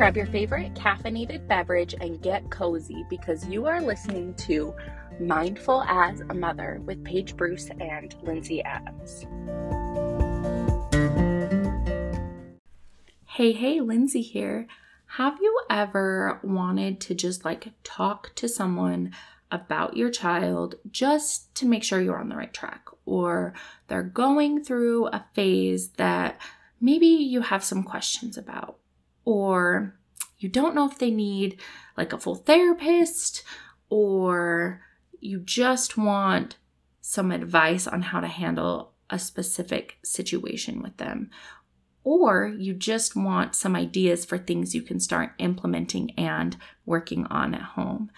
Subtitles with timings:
[0.00, 4.74] Grab your favorite caffeinated beverage and get cozy because you are listening to
[5.20, 9.26] Mindful as a Mother with Paige Bruce and Lindsay Adams.
[13.26, 14.66] Hey, hey, Lindsay here.
[15.04, 19.12] Have you ever wanted to just like talk to someone
[19.50, 23.52] about your child just to make sure you're on the right track or
[23.88, 26.40] they're going through a phase that
[26.80, 28.78] maybe you have some questions about
[29.24, 29.96] or
[30.38, 31.60] you don't know if they need
[31.96, 33.42] like a full therapist
[33.88, 34.80] or
[35.20, 36.56] you just want
[37.00, 41.30] some advice on how to handle a specific situation with them.
[42.02, 46.56] Or you just want some ideas for things you can start implementing and
[46.86, 48.10] working on at home.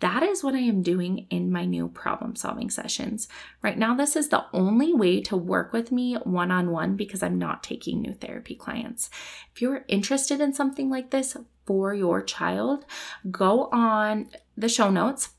[0.00, 3.28] That is what I am doing in my new problem solving sessions.
[3.62, 7.22] Right now, this is the only way to work with me one on one because
[7.22, 9.10] I'm not taking new therapy clients.
[9.54, 12.86] If you're interested in something like this for your child,
[13.30, 15.30] go on the show notes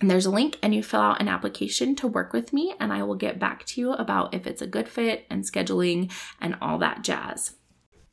[0.00, 2.92] and there's a link, and you fill out an application to work with me, and
[2.92, 6.56] I will get back to you about if it's a good fit and scheduling and
[6.60, 7.54] all that jazz.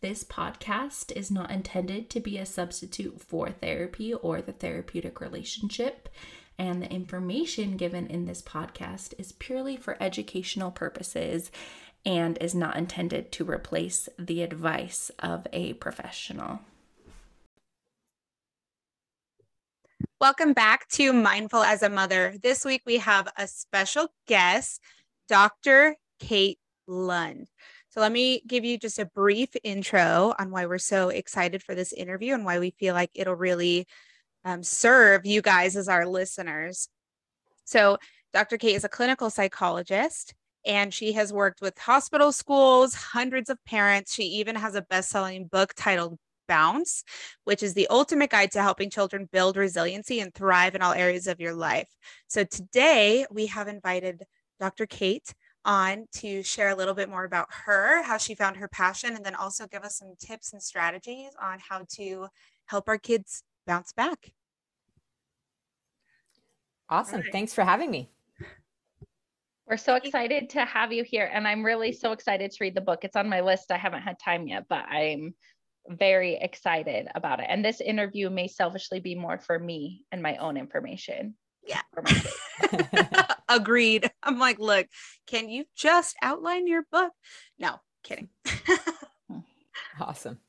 [0.02, 6.09] This podcast is not intended to be a substitute for therapy or the therapeutic relationship,
[6.58, 11.52] and the information given in this podcast is purely for educational purposes
[12.03, 16.61] and is not intended to replace the advice of a professional.
[20.19, 22.33] Welcome back to Mindful as a Mother.
[22.41, 24.81] This week we have a special guest,
[25.30, 25.95] Dr.
[26.19, 27.49] Kate Lund.
[27.92, 31.75] So let me give you just a brief intro on why we're so excited for
[31.75, 33.86] this interview and why we feel like it'll really
[34.45, 36.88] um, serve you guys as our listeners.
[37.66, 37.98] So,
[38.33, 38.58] Dr.
[38.58, 40.33] Kate is a clinical psychologist
[40.66, 44.14] and she has worked with hospital schools, hundreds of parents.
[44.14, 46.17] She even has a best selling book titled
[46.48, 47.03] Bounce,
[47.44, 51.28] which is the ultimate guide to helping children build resiliency and thrive in all areas
[51.28, 51.89] of your life.
[52.27, 54.23] So today we have invited
[54.61, 54.86] Dr.
[54.86, 55.33] Kate
[55.66, 59.26] on to share a little bit more about her, how she found her passion, and
[59.26, 62.27] then also give us some tips and strategies on how to
[62.66, 64.32] help our kids bounce back.
[66.89, 67.21] Awesome.
[67.21, 67.32] Right.
[67.32, 68.10] Thanks for having me.
[69.67, 71.30] We're so excited to have you here.
[71.32, 73.05] And I'm really so excited to read the book.
[73.05, 73.71] It's on my list.
[73.71, 75.33] I haven't had time yet, but I'm
[75.88, 77.45] very excited about it.
[77.48, 81.36] And this interview may selfishly be more for me and my own information.
[81.64, 81.82] Yeah.
[83.49, 84.10] Agreed.
[84.23, 84.88] I'm like, look,
[85.27, 87.11] can you just outline your book?
[87.60, 88.30] No, kidding.
[90.00, 90.39] awesome.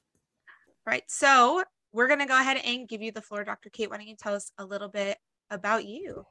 [0.87, 1.05] Right.
[1.09, 1.63] So
[1.93, 3.71] we're going to go ahead and give you the floor, Dr.
[3.71, 3.91] Kate.
[3.91, 5.19] Why don't you tell us a little bit
[5.51, 6.25] about you?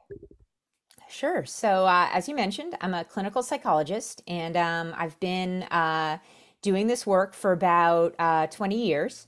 [1.08, 1.44] Sure.
[1.44, 6.18] So, uh, as you mentioned, I'm a clinical psychologist and um, I've been uh,
[6.62, 9.26] doing this work for about uh, 20 years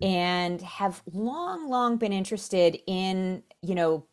[0.00, 4.06] and have long, long been interested in, you know,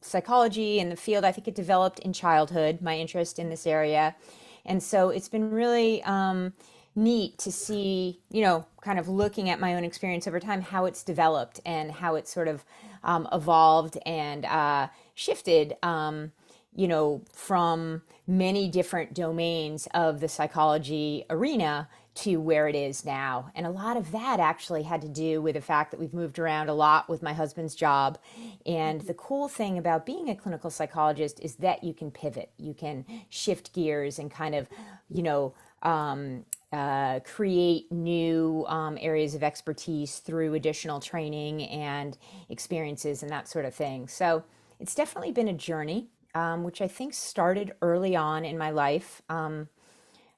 [0.00, 1.24] psychology and the field.
[1.24, 4.16] I think it developed in childhood, my interest in this area.
[4.64, 6.52] And so it's been really um,
[6.94, 10.84] neat to see, you know, kind of looking at my own experience over time, how
[10.84, 12.64] it's developed and how it's sort of
[13.04, 15.76] um, evolved and uh, shifted.
[15.82, 16.32] Um,
[16.74, 21.88] you know, from many different domains of the psychology arena
[22.20, 23.50] to where it is now.
[23.54, 26.38] And a lot of that actually had to do with the fact that we've moved
[26.38, 28.18] around a lot with my husband's job.
[28.66, 32.74] And the cool thing about being a clinical psychologist is that you can pivot, you
[32.74, 34.68] can shift gears and kind of,
[35.08, 42.16] you know, um, uh, create new um, areas of expertise through additional training and
[42.48, 44.06] experiences and that sort of thing.
[44.06, 44.44] So
[44.78, 49.22] it's definitely been a journey, um, which I think started early on in my life.
[49.28, 49.68] Um,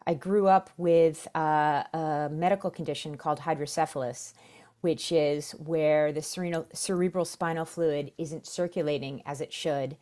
[0.06, 4.34] I grew up with uh, a medical condition called hydrocephalus,
[4.80, 9.96] which is where the cerebral, cerebral spinal fluid isn't circulating as it should.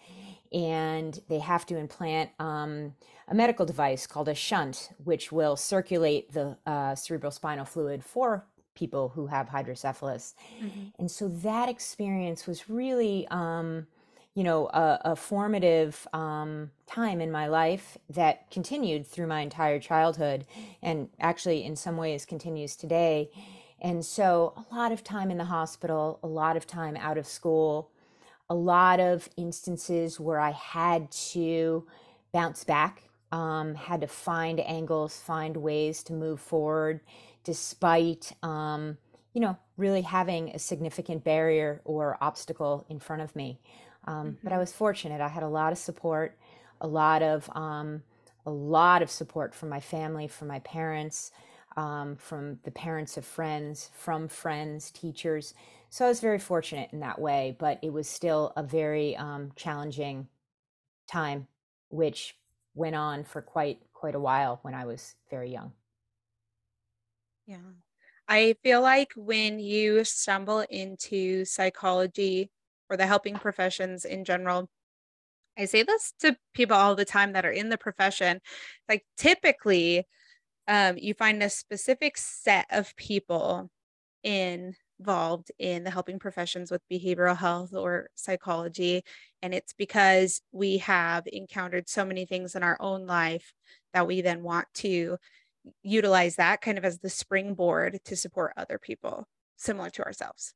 [0.52, 2.94] And they have to implant um,
[3.28, 8.46] a medical device called a shunt, which will circulate the uh, cerebral spinal fluid for
[8.74, 10.34] people who have hydrocephalus.
[10.60, 10.80] Mm-hmm.
[10.98, 13.28] And so that experience was really.
[13.30, 13.86] Um,
[14.34, 19.80] you know, a, a formative um, time in my life that continued through my entire
[19.80, 20.46] childhood
[20.82, 23.30] and actually in some ways continues today.
[23.80, 27.26] And so a lot of time in the hospital, a lot of time out of
[27.26, 27.90] school,
[28.48, 31.86] a lot of instances where I had to
[32.32, 33.02] bounce back,
[33.32, 37.00] um, had to find angles, find ways to move forward
[37.42, 38.98] despite, um,
[39.32, 43.58] you know, really having a significant barrier or obstacle in front of me.
[44.04, 44.30] Um, mm-hmm.
[44.42, 44.60] But I mm-hmm.
[44.60, 45.20] was fortunate.
[45.20, 46.38] I had a lot of support,
[46.80, 48.02] a lot of um,
[48.46, 51.30] a lot of support from my family, from my parents,
[51.76, 55.54] um, from the parents of friends, from friends, teachers.
[55.90, 59.52] So I was very fortunate in that way, but it was still a very um,
[59.56, 60.28] challenging
[61.08, 61.48] time,
[61.88, 62.36] which
[62.74, 65.72] went on for quite quite a while when I was very young.
[67.46, 67.56] Yeah.
[68.28, 72.50] I feel like when you stumble into psychology
[72.90, 74.68] or the helping professions in general,
[75.56, 78.40] I say this to people all the time that are in the profession.
[78.88, 80.06] Like typically,
[80.68, 83.70] um, you find a specific set of people
[84.22, 89.02] involved in the helping professions with behavioral health or psychology.
[89.42, 93.52] And it's because we have encountered so many things in our own life
[93.94, 95.16] that we then want to
[95.82, 99.26] utilize that kind of as the springboard to support other people
[99.56, 100.54] similar to ourselves.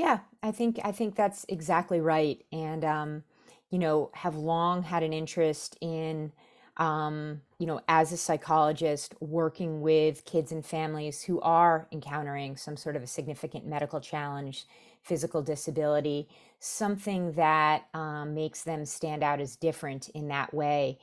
[0.00, 2.44] Yeah, I think I think that's exactly right.
[2.52, 3.22] And um,
[3.70, 6.32] you know, have long had an interest in
[6.76, 12.76] um, you know, as a psychologist, working with kids and families who are encountering some
[12.76, 14.64] sort of a significant medical challenge,
[15.02, 16.26] physical disability,
[16.58, 20.98] something that um, makes them stand out as different in that way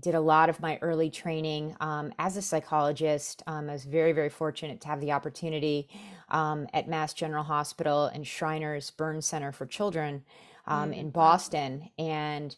[0.00, 3.42] did a lot of my early training um, as a psychologist.
[3.46, 5.88] Um, I was very, very fortunate to have the opportunity
[6.28, 10.24] um, at Mass General Hospital and Shriners Burn Center for Children
[10.68, 10.92] mm-hmm.
[10.92, 11.90] in Boston.
[11.98, 12.54] And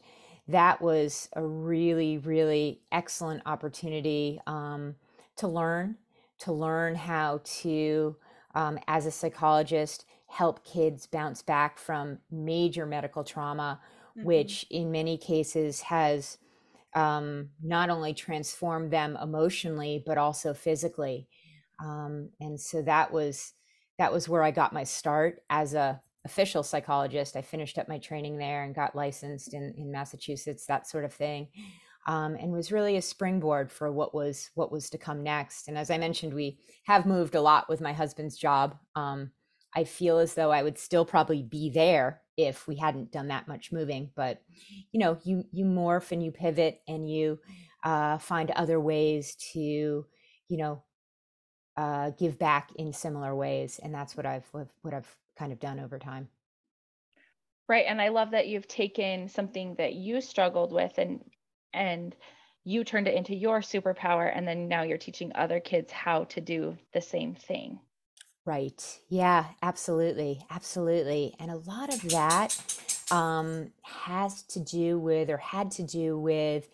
[0.48, 4.96] that was a really, really excellent opportunity um,
[5.36, 5.96] to learn,
[6.40, 8.16] to learn how to,
[8.54, 13.80] um, as a psychologist, help kids bounce back from major medical trauma,
[14.16, 14.26] mm-hmm.
[14.26, 16.38] which in many cases has
[16.94, 21.28] um, not only transform them emotionally but also physically.
[21.82, 23.52] Um, and so that was
[23.98, 27.36] that was where I got my start as a official psychologist.
[27.36, 31.12] I finished up my training there and got licensed in, in Massachusetts, that sort of
[31.12, 31.48] thing.
[32.06, 35.68] Um, and was really a springboard for what was what was to come next.
[35.68, 38.76] And as I mentioned, we have moved a lot with my husband's job.
[38.96, 39.32] Um,
[39.76, 43.48] I feel as though I would still probably be there if we hadn't done that
[43.48, 44.10] much moving.
[44.14, 44.42] But
[44.92, 47.38] you know, you you morph and you pivot and you
[47.84, 50.82] uh, find other ways to you know
[51.76, 54.48] uh, give back in similar ways, and that's what I've
[54.82, 56.28] what I've kind of done over time.
[57.68, 61.20] Right, and I love that you've taken something that you struggled with and
[61.72, 62.16] and
[62.64, 66.40] you turned it into your superpower and then now you're teaching other kids how to
[66.40, 67.80] do the same thing
[68.44, 69.00] Right.
[69.08, 70.44] Yeah, absolutely.
[70.50, 71.34] Absolutely.
[71.38, 72.56] And a lot of that
[73.10, 76.68] um, has to do with, or had to do with,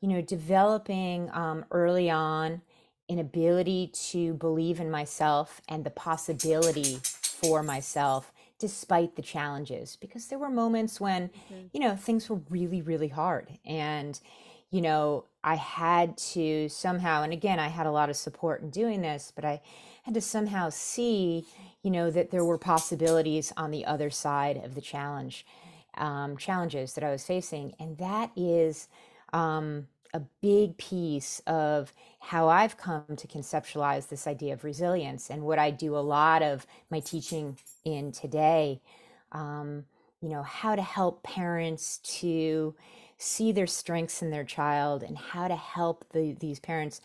[0.00, 2.60] you know, developing um, early on
[3.08, 10.26] an ability to believe in myself and the possibility for myself despite the challenges because
[10.26, 11.66] there were moments when mm-hmm.
[11.72, 14.20] you know things were really really hard and
[14.70, 18.70] you know i had to somehow and again i had a lot of support in
[18.70, 19.60] doing this but i
[20.06, 21.44] had to somehow see,
[21.82, 25.44] you know, that there were possibilities on the other side of the challenge,
[25.96, 27.74] um, challenges that I was facing.
[27.80, 28.86] And that is
[29.32, 35.42] um, a big piece of how I've come to conceptualize this idea of resilience and
[35.42, 38.80] what I do a lot of my teaching in today.
[39.32, 39.86] Um,
[40.22, 42.76] you know, how to help parents to
[43.18, 47.00] see their strengths in their child and how to help the, these parents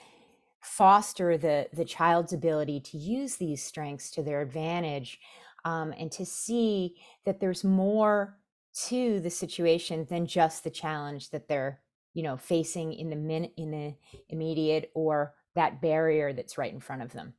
[0.60, 5.20] foster the the child's ability to use these strengths to their advantage
[5.66, 8.38] um, and to see that there's more
[8.74, 11.80] to the situation than just the challenge that they're
[12.14, 13.96] you know facing in the minute in the
[14.30, 17.34] immediate or that barrier that's right in front of them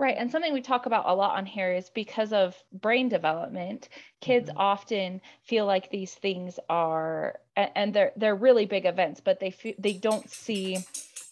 [0.00, 0.16] Right.
[0.16, 3.90] And something we talk about a lot on here is because of brain development,
[4.22, 4.56] kids mm-hmm.
[4.56, 7.40] often feel like these things are
[7.74, 10.78] and they're they're really big events, but they feel, they don't see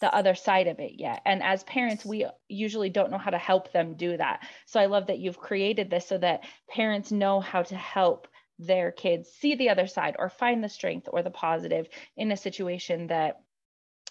[0.01, 1.21] the other side of it yet.
[1.25, 4.47] And as parents, we usually don't know how to help them do that.
[4.65, 8.91] So I love that you've created this so that parents know how to help their
[8.91, 13.07] kids see the other side or find the strength or the positive in a situation
[13.07, 13.41] that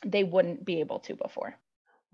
[0.04, 1.54] they wouldn't be able to before.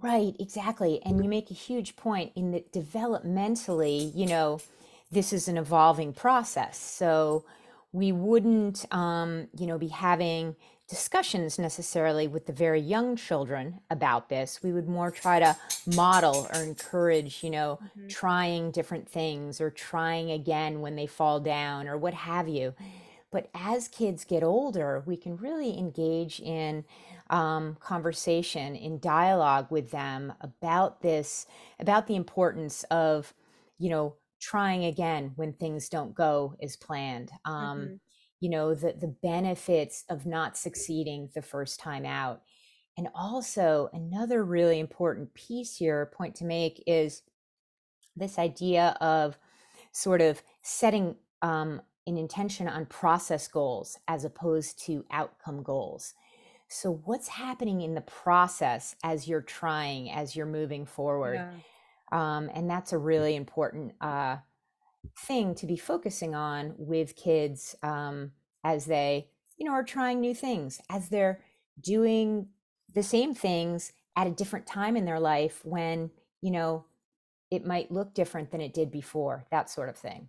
[0.00, 1.00] Right, exactly.
[1.04, 4.60] And you make a huge point in that developmentally, you know,
[5.10, 6.78] this is an evolving process.
[6.78, 7.44] So
[7.94, 10.56] we wouldn't, um, you know, be having
[10.88, 14.60] discussions necessarily with the very young children about this.
[14.64, 15.56] We would more try to
[15.94, 18.08] model or encourage, you know, mm-hmm.
[18.08, 22.74] trying different things or trying again when they fall down or what have you.
[23.30, 26.84] But as kids get older, we can really engage in
[27.30, 31.46] um, conversation, in dialogue with them about this,
[31.78, 33.32] about the importance of,
[33.78, 37.30] you know, trying again when things don't go as planned.
[37.44, 37.94] Um, mm-hmm
[38.40, 42.42] you know the the benefits of not succeeding the first time out
[42.96, 47.22] And also, another really important piece here, point to make, is
[48.16, 49.38] this idea of
[49.92, 56.14] sort of setting um, an intention on process goals as opposed to outcome goals.
[56.68, 61.36] So, what's happening in the process as you're trying, as you're moving forward?
[61.36, 61.52] Yeah.
[62.12, 64.36] Um, and that's a really important uh,
[65.18, 68.32] thing to be focusing on with kids um,
[68.62, 71.40] as they, you know, are trying new things, as they're
[71.80, 72.48] doing
[72.94, 76.84] the same things at a different time in their life when, you know,
[77.50, 80.28] it might look different than it did before, that sort of thing.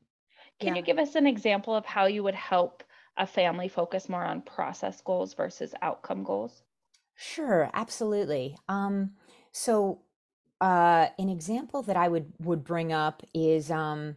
[0.59, 0.79] Can yeah.
[0.79, 2.83] you give us an example of how you would help
[3.17, 6.63] a family focus more on process goals versus outcome goals?
[7.15, 8.57] Sure, absolutely.
[8.67, 9.11] Um,
[9.51, 10.01] so,
[10.61, 14.15] uh, an example that I would would bring up is, um,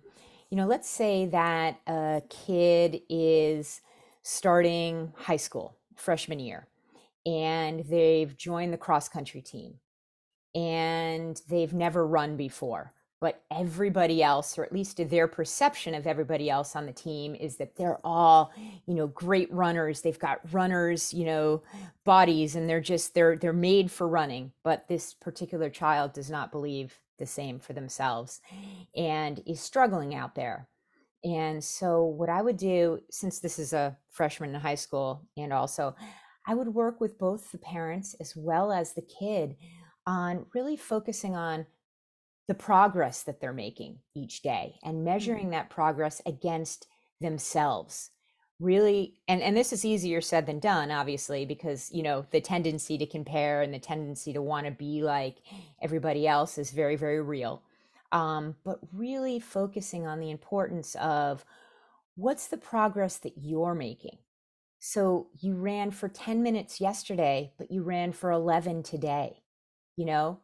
[0.51, 3.81] you know, let's say that a kid is
[4.23, 6.69] starting high school, freshman year,
[7.27, 9.75] and they've joined the cross country team,
[10.55, 16.49] and they've never run before but everybody else or at least their perception of everybody
[16.49, 18.53] else on the team is that they're all
[18.87, 20.01] you know great runners.
[20.01, 21.63] They've got runners you know
[22.05, 24.53] bodies and they're just they're they're made for running.
[24.63, 28.41] But this particular child does not believe the same for themselves
[28.97, 30.69] and is struggling out there.
[31.25, 35.53] And so what i would do since this is a freshman in high school and
[35.53, 35.97] also
[36.47, 39.57] i would work with both the parents as well as the kid
[40.07, 41.67] on really focusing on
[42.49, 45.05] the progress that they're making each day and mm-hmm.
[45.05, 46.89] measuring that progress against
[47.21, 48.11] themselves.
[48.59, 52.99] Really and and this is easier said than done obviously because you know the tendency
[52.99, 55.37] to compare and the tendency to want to be like
[55.81, 57.63] everybody else is very very real.
[58.11, 61.45] Um, but really focusing on the importance of
[62.17, 64.19] what's the progress that you're making.
[64.81, 69.43] So you ran for 10 minutes yesterday but you ran for 11 today
[69.97, 70.41] you know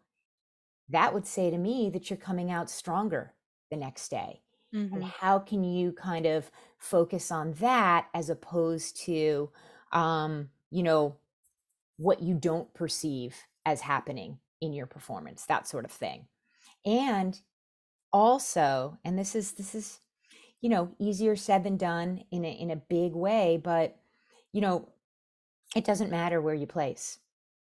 [0.88, 3.32] that would say to me that you're coming out stronger
[3.70, 4.42] the next day.
[4.74, 4.94] Mm-hmm.
[4.94, 9.50] And how can you kind of focus on that as opposed to,
[9.92, 11.16] um, you know,
[11.96, 16.26] what you don't perceive as happening in your performance, that sort of thing.
[16.84, 17.38] And
[18.12, 20.00] also, and this is, this is,
[20.60, 23.96] you know, easier said than done in a, in a big way, but,
[24.52, 24.88] you know,
[25.76, 27.18] it doesn't matter where you place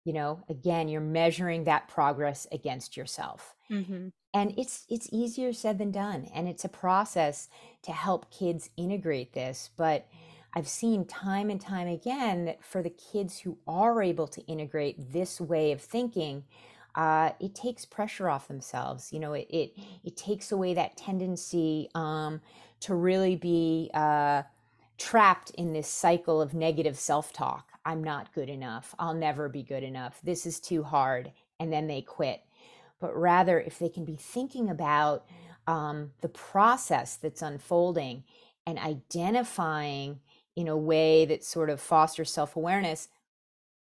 [0.09, 4.09] you know again you're measuring that progress against yourself mm-hmm.
[4.33, 7.51] and it's it's easier said than done and it's a process
[7.83, 10.07] to help kids integrate this but
[10.55, 15.13] i've seen time and time again that for the kids who are able to integrate
[15.13, 16.43] this way of thinking
[16.95, 19.75] uh, it takes pressure off themselves you know it it,
[20.05, 22.41] it takes away that tendency um,
[22.81, 24.43] to really be uh,
[24.97, 28.95] trapped in this cycle of negative self-talk I'm not good enough.
[28.99, 30.21] I'll never be good enough.
[30.23, 31.33] This is too hard.
[31.59, 32.43] And then they quit.
[33.01, 35.25] But rather, if they can be thinking about
[35.67, 38.25] um, the process that's unfolding
[38.67, 40.21] and identifying
[40.55, 43.09] in a way that sort of fosters self awareness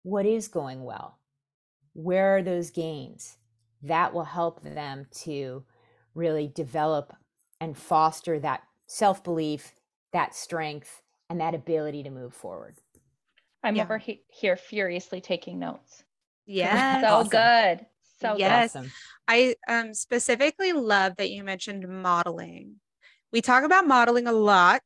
[0.04, 1.20] what is going well?
[1.94, 3.38] Where are those gains?
[3.84, 5.64] That will help them to
[6.16, 7.16] really develop
[7.60, 9.74] and foster that self belief,
[10.12, 12.78] that strength, and that ability to move forward.
[13.64, 13.84] I'm yeah.
[13.84, 16.04] over he- here furiously taking notes.
[16.46, 17.02] Yeah.
[17.02, 17.30] so awesome.
[17.30, 17.86] good.
[18.20, 18.76] So yes.
[18.76, 18.92] Awesome.
[19.28, 22.76] I um, specifically love that you mentioned modeling.
[23.32, 24.82] We talk about modeling a lot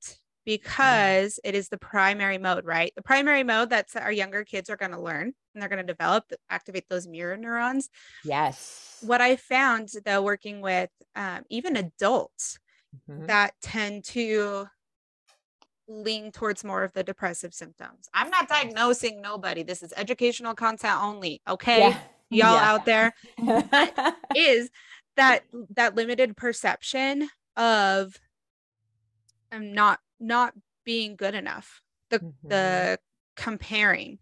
[0.46, 1.40] because mm.
[1.44, 2.94] it is the primary mode, right?
[2.96, 5.94] The primary mode that's our younger kids are going to learn and they're going to
[5.94, 7.90] develop, activate those mirror neurons.
[8.24, 8.98] Yes.
[9.02, 12.60] What I found though, working with um, even adults
[13.10, 13.26] mm-hmm.
[13.26, 14.68] that tend to
[15.88, 18.10] lean towards more of the depressive symptoms.
[18.14, 19.64] I'm not diagnosing nobody.
[19.64, 21.42] This is educational content only.
[21.48, 21.80] Okay.
[21.80, 22.00] Yeah.
[22.30, 22.72] Y'all yeah.
[22.72, 23.14] out there
[24.36, 24.70] is
[25.16, 25.44] that
[25.76, 28.20] that limited perception of
[29.52, 30.54] I'm um, not not
[30.86, 31.82] being good enough.
[32.10, 32.48] The mm-hmm.
[32.48, 33.00] the
[33.36, 34.20] comparing.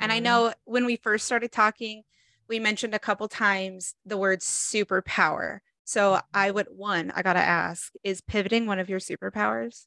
[0.00, 0.16] And mm-hmm.
[0.16, 2.02] I know when we first started talking,
[2.48, 5.58] we mentioned a couple times the word superpower.
[5.84, 9.86] So I would one, I gotta ask, is pivoting one of your superpowers?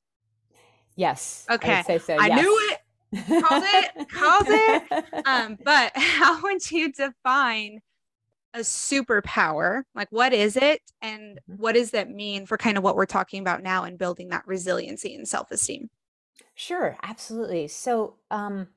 [1.02, 1.48] Yes.
[1.50, 1.84] Okay.
[1.88, 2.42] I, so, I yes.
[2.44, 3.44] knew it.
[3.44, 4.10] Called it.
[4.10, 5.06] Called it.
[5.26, 7.82] Um, but how would you define
[8.54, 9.82] a superpower?
[9.96, 11.62] Like, what is it, and mm-hmm.
[11.62, 14.44] what does that mean for kind of what we're talking about now and building that
[14.46, 15.90] resiliency and self esteem?
[16.54, 17.68] Sure, absolutely.
[17.68, 18.68] So, um,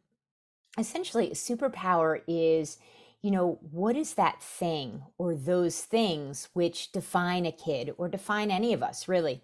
[0.78, 2.78] essentially, superpower is
[3.24, 8.50] you know, what is that thing or those things which define a kid or define
[8.50, 9.40] any of us, really?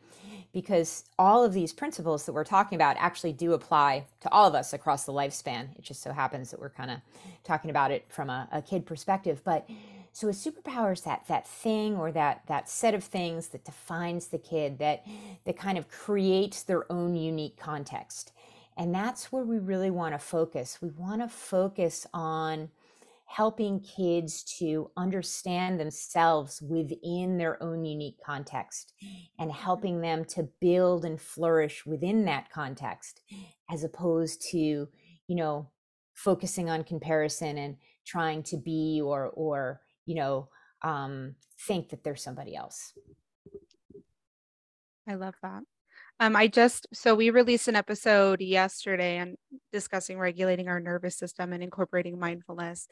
[0.53, 4.55] Because all of these principles that we're talking about actually do apply to all of
[4.55, 5.69] us across the lifespan.
[5.79, 6.99] It just so happens that we're kind of
[7.45, 9.43] talking about it from a, a kid perspective.
[9.45, 9.69] But
[10.13, 14.29] so a superpower is that that thing or that that set of things that defines
[14.29, 15.07] the kid that
[15.45, 18.33] that kind of creates their own unique context.
[18.77, 20.79] And that's where we really want to focus.
[20.81, 22.71] We want to focus on
[23.31, 28.93] helping kids to understand themselves within their own unique context
[29.39, 29.63] and mm-hmm.
[29.63, 33.21] helping them to build and flourish within that context
[33.71, 35.71] as opposed to you know
[36.13, 40.49] focusing on comparison and trying to be or or you know
[40.83, 41.37] um,
[41.69, 42.95] think that there's somebody else
[45.09, 45.63] i love that
[46.21, 49.37] um, I just so we released an episode yesterday and
[49.73, 52.87] discussing regulating our nervous system and incorporating mindfulness.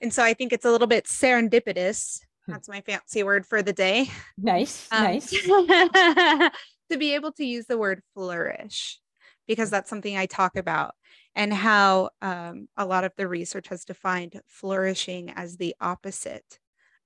[0.00, 2.20] And so I think it's a little bit serendipitous.
[2.46, 2.52] Hmm.
[2.52, 4.10] That's my fancy word for the day.
[4.36, 5.30] Nice, um, nice.
[6.90, 8.98] to be able to use the word flourish
[9.46, 10.94] because that's something I talk about
[11.36, 16.58] and how um, a lot of the research has defined flourishing as the opposite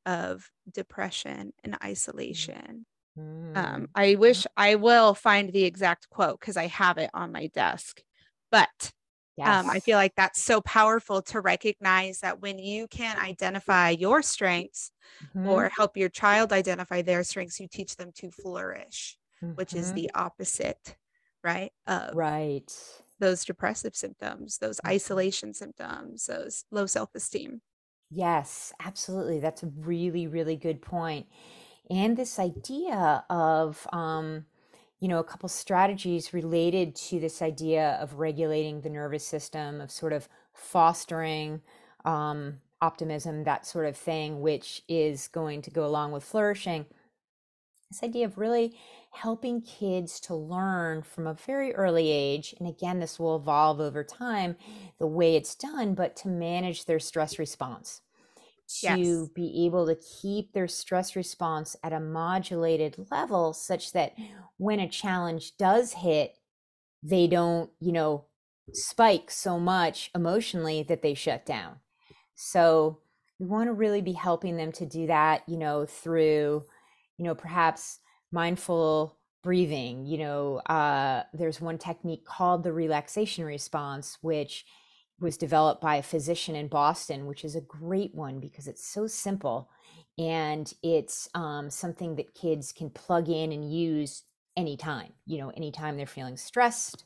[0.07, 2.83] of depression and hmm.
[3.19, 3.89] Isolation um, mm.
[3.95, 8.03] I wish I will find the exact quote because I have it on my desk.
[8.51, 8.93] But
[9.37, 9.49] yes.
[9.49, 14.23] um, I feel like that's so powerful to recognize that when you can identify your
[14.23, 14.91] strengths
[15.37, 15.49] mm-hmm.
[15.49, 19.55] or help your child identify their strengths, you teach them to flourish, mm-hmm.
[19.55, 19.97] which is mm-hmm.
[19.97, 20.97] the opposite,
[21.43, 21.73] right?
[21.87, 22.73] Of right.
[23.21, 24.95] Those depressive symptoms, those mm-hmm.
[24.95, 27.61] isolation symptoms, those low self esteem.
[28.11, 29.39] Yes, absolutely.
[29.39, 31.27] That's a really, really good point
[31.90, 34.45] and this idea of um,
[35.00, 39.90] you know a couple strategies related to this idea of regulating the nervous system of
[39.90, 41.62] sort of fostering
[42.04, 46.87] um, optimism that sort of thing which is going to go along with flourishing.
[47.90, 48.76] This idea of really
[49.11, 54.04] helping kids to learn from a very early age and again this will evolve over
[54.04, 54.57] time
[54.99, 58.02] the way it's done but to manage their stress response
[58.69, 59.29] to yes.
[59.35, 64.13] be able to keep their stress response at a modulated level such that
[64.59, 66.35] when a challenge does hit,
[67.02, 68.26] they don't, you know,
[68.73, 71.76] spike so much emotionally that they shut down.
[72.35, 73.00] So
[73.39, 76.65] we want to really be helping them to do that, you know, through,
[77.17, 78.00] you know, perhaps
[78.31, 80.04] mindful breathing.
[80.04, 84.67] You know, uh, there's one technique called the relaxation response, which
[85.21, 89.07] was developed by a physician in Boston, which is a great one because it's so
[89.07, 89.69] simple
[90.17, 94.25] and it's um, something that kids can plug in and use
[94.57, 97.04] anytime, you know, anytime they're feeling stressed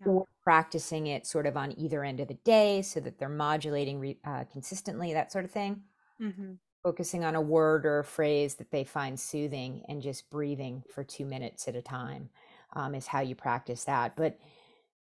[0.00, 0.12] yeah.
[0.12, 3.98] or practicing it sort of on either end of the day so that they're modulating
[3.98, 5.82] re- uh, consistently, that sort of thing.
[6.20, 6.52] Mm-hmm.
[6.84, 11.04] Focusing on a word or a phrase that they find soothing and just breathing for
[11.04, 12.28] two minutes at a time
[12.74, 14.16] um, is how you practice that.
[14.16, 14.38] But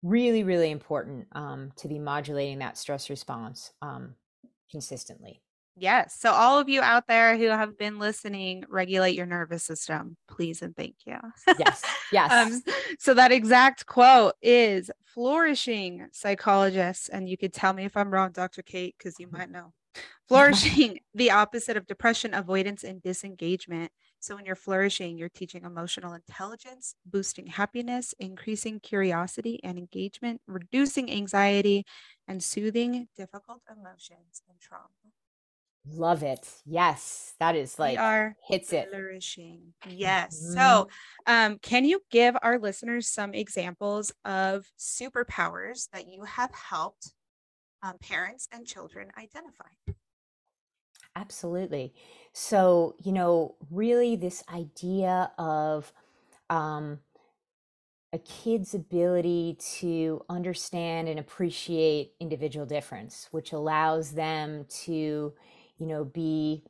[0.04, 4.14] really, really important um, to be modulating that stress response um,
[4.70, 5.40] consistently.
[5.76, 6.16] Yes.
[6.20, 10.62] So, all of you out there who have been listening, regulate your nervous system, please
[10.62, 11.16] and thank you.
[11.58, 11.82] Yes.
[12.12, 12.30] Yes.
[12.30, 12.62] um,
[13.00, 18.30] so, that exact quote is flourishing psychologists, and you could tell me if I'm wrong,
[18.30, 18.62] Dr.
[18.62, 19.72] Kate, because you might know.
[20.28, 23.90] Flourishing, the opposite of depression, avoidance, and disengagement,
[24.24, 31.12] so when you're flourishing, you're teaching emotional intelligence, boosting happiness, increasing curiosity and engagement, reducing
[31.12, 31.84] anxiety,
[32.26, 34.88] and soothing difficult emotions and trauma.
[35.86, 36.48] Love it.
[36.64, 38.88] Yes, that is like we are hits it.
[38.88, 39.74] Flourishing.
[39.90, 40.42] Yes.
[40.42, 40.54] Mm-hmm.
[40.54, 40.88] So,
[41.26, 47.12] um, can you give our listeners some examples of superpowers that you have helped
[47.82, 49.68] um, parents and children identify?
[51.16, 51.92] Absolutely.
[52.36, 55.92] So, you know, really this idea of
[56.50, 56.98] um,
[58.12, 65.32] a kid's ability to understand and appreciate individual difference, which allows them to,
[65.78, 66.64] you know, be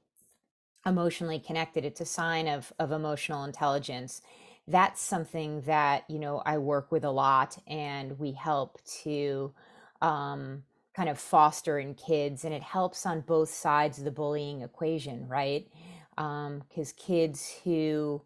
[0.84, 1.82] emotionally connected.
[1.86, 4.20] It's a sign of, of emotional intelligence.
[4.68, 9.54] That's something that, you know, I work with a lot and we help to,
[10.02, 14.62] um, kind of foster in kids and it helps on both sides of the bullying
[14.62, 15.68] equation right?
[16.16, 18.22] Because um, kids who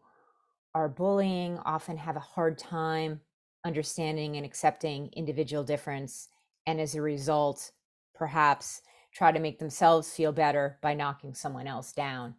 [0.74, 3.20] are bullying often have a hard time
[3.64, 6.28] understanding and accepting individual difference
[6.66, 7.72] and as a result
[8.14, 12.34] perhaps try to make themselves feel better by knocking someone else down.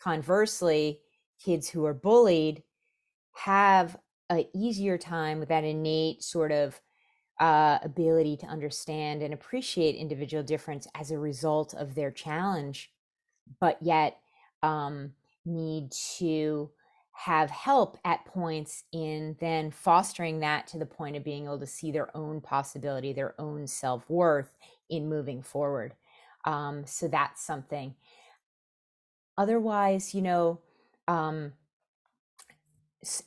[0.00, 1.00] Conversely
[1.44, 2.62] kids who are bullied
[3.32, 3.96] have
[4.30, 6.80] a easier time with that innate sort of
[7.40, 12.90] uh, ability to understand and appreciate individual difference as a result of their challenge,
[13.60, 14.18] but yet
[14.62, 15.12] um,
[15.44, 16.70] need to
[17.12, 21.66] have help at points in then fostering that to the point of being able to
[21.66, 24.50] see their own possibility, their own self worth
[24.90, 25.94] in moving forward.
[26.44, 27.94] Um, so that's something.
[29.38, 30.60] Otherwise, you know,
[31.08, 31.52] um,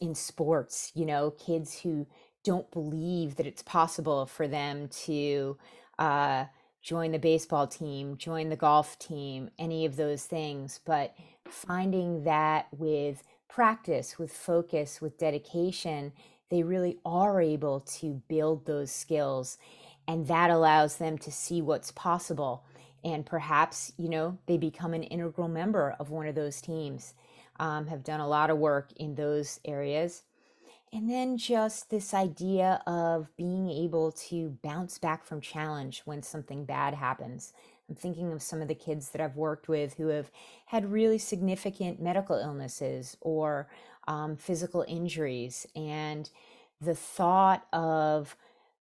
[0.02, 2.06] in sports, you know, kids who
[2.50, 5.56] don't believe that it's possible for them to
[6.00, 6.46] uh,
[6.82, 11.14] join the baseball team, join the golf team, any of those things, but
[11.48, 16.12] finding that with practice, with focus, with dedication,
[16.50, 19.60] they really are able to build those skills.
[20.08, 22.64] And that allows them to see what's possible.
[23.04, 27.14] And perhaps, you know, they become an integral member of one of those teams,
[27.60, 30.24] um, have done a lot of work in those areas.
[30.92, 36.66] And then just this idea of being able to bounce back from challenge when something
[36.66, 37.54] bad happens.
[37.88, 40.32] I'm thinking of some of the kids that I've worked with who have
[40.66, 43.70] had really significant medical illnesses or
[44.08, 45.68] um, physical injuries.
[45.76, 46.30] And
[46.82, 48.36] the thought of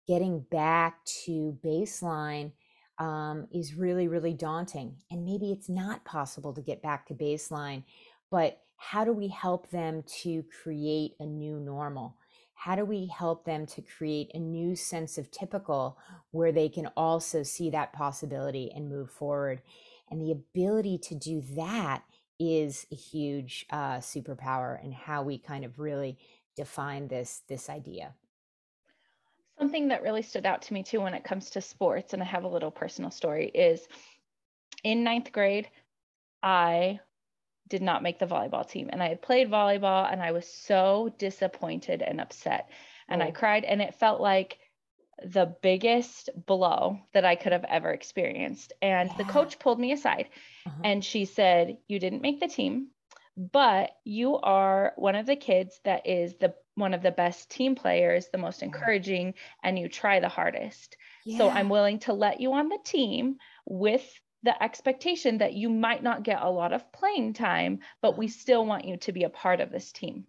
[0.08, 2.52] getting back to baseline
[3.00, 4.96] um, is really, really daunting.
[5.10, 7.84] And maybe it's not possible to get back to baseline,
[8.34, 12.18] but how do we help them to create a new normal?
[12.64, 15.98] how do we help them to create a new sense of typical
[16.32, 19.62] where they can also see that possibility and move forward
[20.10, 22.04] and the ability to do that
[22.40, 26.18] is a huge uh, superpower and how we kind of really
[26.56, 28.14] define this this idea
[29.60, 32.26] something that really stood out to me too when it comes to sports and i
[32.26, 33.88] have a little personal story is
[34.86, 35.68] in ninth grade
[36.44, 36.98] i
[37.74, 38.88] did not make the volleyball team.
[38.94, 42.70] And I had played volleyball and I was so disappointed and upset.
[43.10, 43.26] And oh.
[43.26, 44.60] I cried and it felt like
[45.26, 48.74] the biggest blow that I could have ever experienced.
[48.84, 49.18] And yeah.
[49.18, 50.28] the coach pulled me aside
[50.68, 50.82] uh-huh.
[50.84, 52.90] and she said, You didn't make the team,
[53.36, 57.74] but you are one of the kids that is the one of the best team
[57.74, 59.34] players, the most encouraging,
[59.64, 60.96] and you try the hardest.
[61.26, 61.40] Yeah.
[61.40, 64.08] So I'm willing to let you on the team with
[64.44, 68.66] the expectation that you might not get a lot of playing time, but we still
[68.66, 70.26] want you to be a part of this team.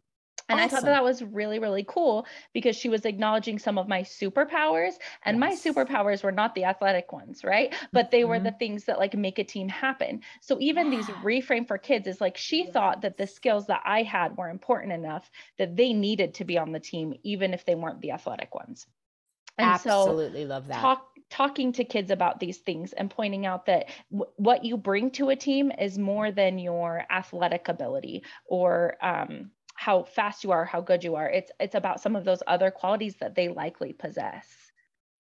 [0.48, 0.64] And awesome.
[0.64, 4.03] I thought that, that was really, really cool because she was acknowledging some of my
[4.03, 4.92] superpowers.
[5.24, 5.64] And yes.
[5.64, 7.74] my superpowers were not the athletic ones, right?
[7.92, 8.29] But they mm-hmm.
[8.29, 10.20] were the things that like make a team happen.
[10.42, 10.98] So even yeah.
[10.98, 12.72] these reframe for kids is like she yeah.
[12.72, 16.59] thought that the skills that I had were important enough that they needed to be
[16.59, 18.87] on the team, even if they weren't the athletic ones.
[19.57, 20.81] And Absolutely so love that.
[20.81, 25.10] Talk talking to kids about these things and pointing out that w- what you bring
[25.12, 30.64] to a team is more than your athletic ability or um, how fast you are,
[30.64, 31.28] how good you are.
[31.28, 34.72] It's it's about some of those other qualities that they likely possess.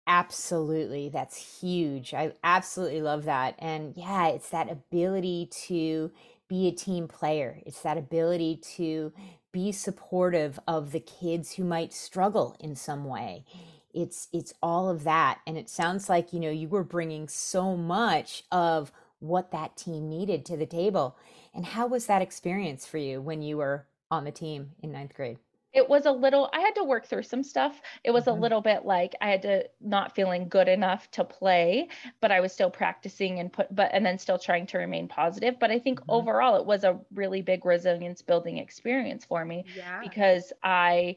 [0.05, 1.09] Absolutely.
[1.09, 2.13] That's huge.
[2.13, 3.55] I absolutely love that.
[3.57, 6.11] And yeah, it's that ability to
[6.49, 7.61] be a team player.
[7.65, 9.13] It's that ability to
[9.53, 13.45] be supportive of the kids who might struggle in some way
[13.93, 17.77] it's it's all of that and it sounds like you know you were bringing so
[17.77, 21.15] much of what that team needed to the table
[21.53, 25.13] and how was that experience for you when you were on the team in ninth
[25.13, 25.37] grade
[25.73, 28.37] it was a little i had to work through some stuff it was mm-hmm.
[28.37, 31.87] a little bit like i had to not feeling good enough to play
[32.19, 35.55] but i was still practicing and put but and then still trying to remain positive
[35.59, 36.11] but i think mm-hmm.
[36.11, 39.99] overall it was a really big resilience building experience for me yeah.
[40.01, 41.15] because i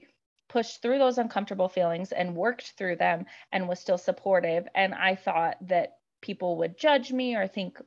[0.48, 4.66] pushed through those uncomfortable feelings and worked through them and was still supportive.
[4.74, 7.78] And I thought that people would judge me or think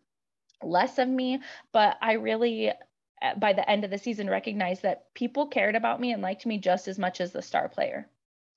[0.61, 1.39] less of me,
[1.71, 5.99] but I really eh, by the end of the season recognized that people cared about
[5.99, 8.09] me and liked me just as much as the star player.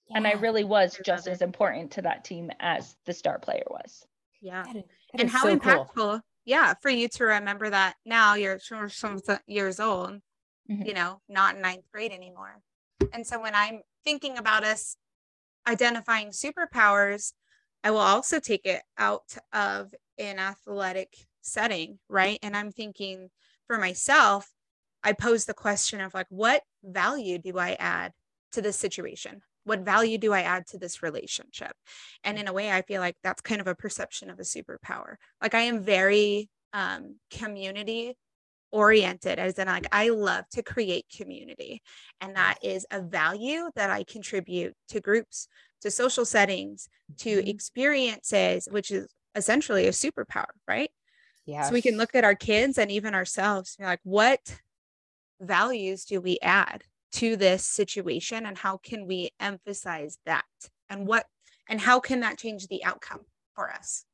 [0.08, 0.16] Yeah.
[0.18, 4.04] And I really was just as important to that team as the star player was.
[4.40, 4.64] Yeah.
[4.64, 5.94] That is, that and how so impactful.
[5.94, 6.20] Cool.
[6.44, 10.20] Yeah, for you to remember that now you're some years old,
[10.68, 10.82] mm-hmm.
[10.82, 12.60] you know, not in ninth grade anymore.
[13.12, 14.96] And so when I'm thinking about us
[15.66, 17.32] identifying superpowers,
[17.84, 22.38] I will also take it out of an athletic setting, right?
[22.42, 23.28] And I'm thinking
[23.66, 24.48] for myself,
[25.02, 28.12] I pose the question of like, what value do I add
[28.52, 29.42] to this situation?
[29.64, 31.72] What value do I add to this relationship?
[32.24, 35.16] And in a way, I feel like that's kind of a perception of a superpower.
[35.40, 38.16] Like I am very um, community
[38.72, 41.82] oriented as in like i love to create community
[42.20, 45.46] and that is a value that i contribute to groups
[45.80, 47.48] to social settings to mm-hmm.
[47.48, 50.90] experiences which is essentially a superpower right?
[51.46, 54.60] Yeah so we can look at our kids and even ourselves like what
[55.40, 60.44] values do we add to this situation and how can we emphasize that?
[60.88, 61.26] And what
[61.68, 63.20] and how can that change the outcome
[63.54, 64.04] for us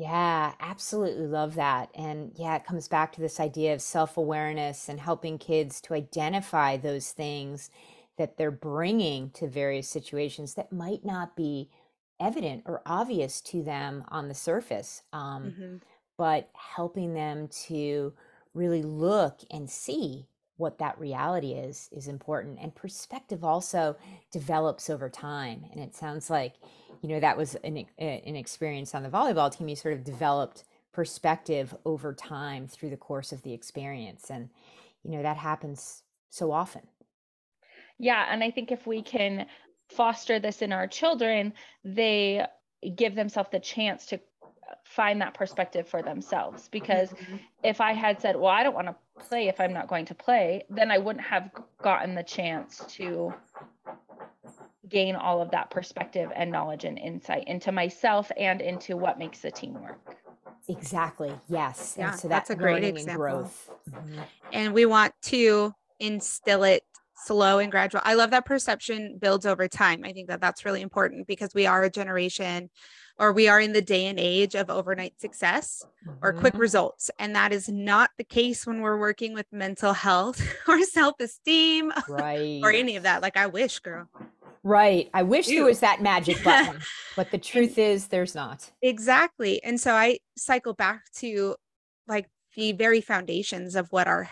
[0.00, 1.90] Yeah, absolutely love that.
[1.94, 5.94] And yeah, it comes back to this idea of self awareness and helping kids to
[5.94, 7.70] identify those things
[8.16, 11.70] that they're bringing to various situations that might not be
[12.18, 15.80] evident or obvious to them on the surface, um, hmm
[16.16, 18.12] but helping them to
[18.54, 23.96] really look and see what that reality is is important and perspective also
[24.30, 26.56] develops over time and it sounds like
[27.02, 30.64] you know that was an, an experience on the volleyball team you sort of developed
[30.92, 34.50] perspective over time through the course of the experience and
[35.04, 36.82] you know that happens so often
[37.98, 39.46] Yeah, and I think if we can
[39.88, 41.52] foster this in our children,
[41.84, 42.46] they
[42.96, 44.20] give themselves the chance to
[44.84, 46.68] find that perspective for themselves.
[46.68, 47.40] Because Mhm.
[47.62, 48.96] if I had said, well, I don't want to
[49.28, 51.50] play if I'm not going to play, then I wouldn't have
[51.82, 53.34] gotten the chance to
[54.90, 59.40] gain all of that perspective and knowledge and insight into myself and into what makes
[59.40, 59.98] the team work.
[60.68, 63.22] exactly yes Yeah, and so that's a great learning and example.
[63.24, 64.26] growth Mhm.
[64.52, 66.82] and we want to instill it
[67.26, 68.00] slow and gradual.
[68.04, 70.04] I love that perception builds over time.
[70.04, 72.70] I think that that's really important because we are a generation
[73.18, 75.84] or we are in the day and age of overnight success
[76.22, 76.58] or quick Mhm.
[76.60, 77.10] results.
[77.18, 81.92] And that is not the case when we're working with mental health or self esteem
[82.08, 83.20] right or any of that.
[83.20, 84.08] Like, I wish, girl.
[84.62, 89.62] Right i wish there was that magic button but the truth is there's not Exactly.
[89.62, 91.54] And so I cycle back to
[92.08, 94.30] like the very foundations of what our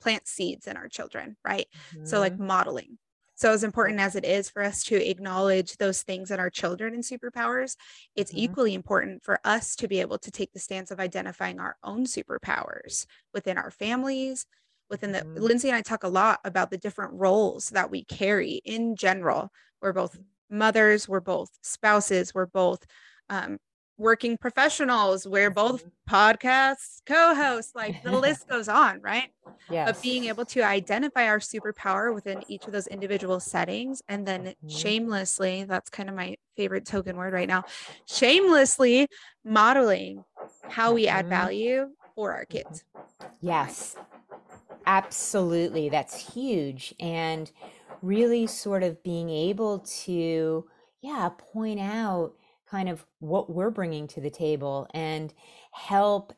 [0.00, 1.66] plant seeds in our children, right?
[2.02, 2.40] So, like Mhm.
[2.40, 2.98] modeling.
[3.36, 6.92] So, as important as it is for us to acknowledge those things in our children
[6.92, 7.76] and superpowers,
[8.16, 8.38] it's Mhm.
[8.38, 12.04] equally important for us to be able to take the stance of identifying our own
[12.04, 14.44] superpowers within our families.
[14.94, 15.40] Within the Mhm.
[15.42, 19.50] Lindsay and I talk a lot about the different roles that we carry in general.
[19.82, 20.18] We're both
[20.50, 22.86] mothers, we're both spouses, we're both
[23.28, 23.58] um,
[23.98, 29.30] working professionals, we're both podcasts co-hosts, like the list goes on, right?
[29.68, 34.26] yes but being able to identify our superpower within each of those individual settings and
[34.26, 34.66] then Mhm.
[34.66, 37.62] shamelessly that's kind of my favorite token word right now
[38.06, 39.08] shamelessly
[39.44, 40.24] modeling
[40.68, 41.28] how we add Mhm.
[41.28, 42.84] value for our kids
[43.40, 43.96] Yes,
[44.86, 45.88] absolutely.
[45.88, 46.94] That's huge.
[46.98, 47.50] And
[48.02, 50.66] really sort of being able to,
[51.02, 52.32] yeah, point out
[52.70, 55.32] kind of what we're bringing to the table and
[55.72, 56.32] help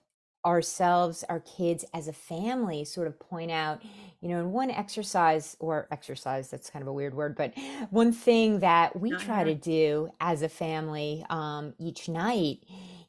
[0.44, 3.82] ourselves, our kids as a family sort of point out,
[4.20, 7.52] you know, in one exercise or exercise, that's kind of a weird word, but
[7.90, 12.60] one thing that we try to do as a family um, each night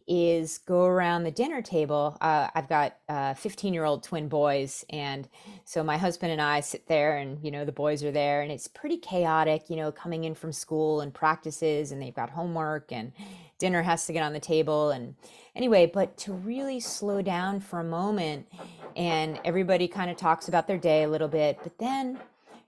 [0.07, 2.17] is go around the dinner table.
[2.21, 4.85] Uh, I've got uh, 15 year old twin boys.
[4.89, 5.27] And
[5.65, 8.51] so my husband and I sit there, and, you know, the boys are there, and
[8.51, 12.91] it's pretty chaotic, you know, coming in from school and practices, and they've got homework,
[12.91, 13.11] and
[13.59, 14.91] dinner has to get on the table.
[14.91, 15.15] And
[15.55, 18.47] anyway, but to really slow down for a moment,
[18.95, 22.19] and everybody kind of talks about their day a little bit, but then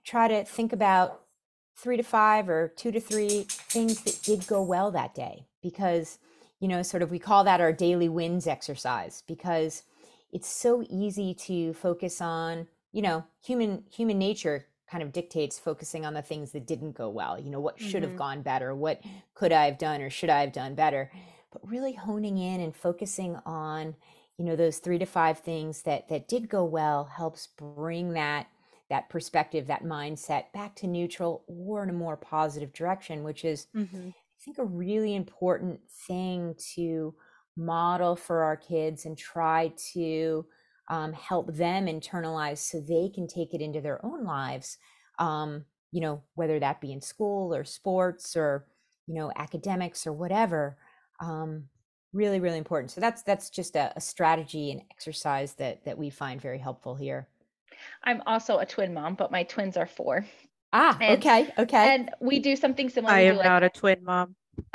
[0.04, 1.22] try to think about
[1.74, 6.18] three to five or two to three things that did go well that day because
[6.60, 9.82] you know sort of we call that our daily wins exercise because
[10.32, 16.04] it's so easy to focus on you know human human nature kind of dictates focusing
[16.04, 18.16] on the things that didn't go well you know what should have Mhm.
[18.16, 19.00] gone better what
[19.34, 21.10] could i have done or should i have done better
[21.52, 23.94] but really honing in and focusing on
[24.36, 28.46] you know those three to five things that that did go well helps bring that
[28.88, 33.68] that perspective that mindset back to neutral or in a more positive direction which is
[33.74, 34.14] Mhm.
[34.44, 37.14] Think a really important thing to
[37.56, 40.46] model for our kids and try to
[40.88, 44.78] um, help them internalize so they can take it into their own lives.
[45.18, 48.66] Um, you know, whether that be in school or sports or
[49.06, 50.78] you know academics or whatever.
[51.20, 51.64] Um,
[52.12, 52.90] really, really important.
[52.90, 56.94] So that's that's just a, a strategy and exercise that that we find very helpful
[56.94, 57.28] here.
[58.04, 60.26] I'm also a twin mom, but my twins are four.
[60.72, 61.94] Ah, And- okay, okay.
[61.94, 63.12] And we do something similar.
[63.12, 64.36] i am like, not a twin mom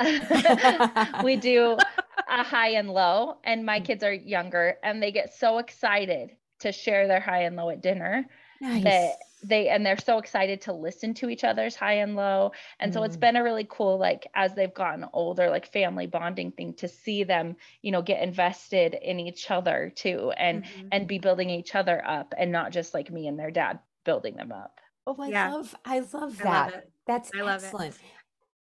[1.24, 1.76] we do
[2.28, 3.84] a high and low, and my Mm.
[3.84, 7.80] kids are younger, and they get so excited to share their high and low at
[7.82, 8.26] dinner
[8.60, 8.82] nice.
[8.84, 9.12] that
[9.44, 12.52] they and they're so excited to listen to each other's high and low.
[12.80, 16.50] And so it's been a really cool, like as they've gotten older, like family bonding
[16.52, 20.88] thing to see them, you know, get invested in each other too, and Mhm.
[20.90, 24.36] and be building each other up, and not just like me and their dad building
[24.36, 24.80] them up.
[25.06, 25.48] Oh, I Yeah.
[25.48, 26.70] love, I love I that.
[26.70, 26.92] love it.
[27.06, 27.68] That's I love it.
[27.68, 27.96] excellent.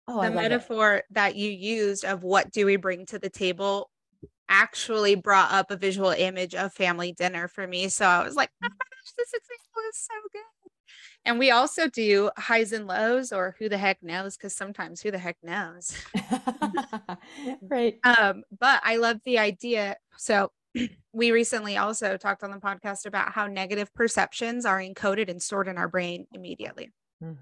[0.08, 0.50] Oh, I the love it.
[0.50, 3.90] metaphor that you used of what do we bring to the table
[4.48, 7.88] actually brought up a visual image of family dinner for me.
[7.88, 10.70] So I was like, oh my gosh, this example is so good.
[11.24, 15.10] And we also do highs and lows or who the heck knows, because sometimes who
[15.10, 15.96] the heck knows.
[17.70, 18.00] right.
[18.04, 19.96] Um, but I love the idea.
[20.16, 20.52] So
[21.12, 25.68] we recently also talked on the podcast about how negative perceptions are encoded and stored
[25.68, 26.90] in our brain immediately.